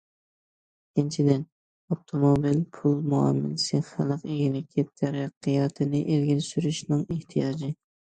ئىككىنچىدىن، 0.91 1.41
ئاپتوموبىل 1.95 2.57
پۇل 2.77 2.95
مۇئامىلىسى 3.11 3.81
خەلق 3.89 4.23
ئىگىلىكى 4.29 4.85
تەرەققىياتىنى 5.03 6.01
ئىلگىرى 6.15 6.47
سۈرۈشنىڭ 6.49 7.05
ئېھتىياجى. 7.17 7.71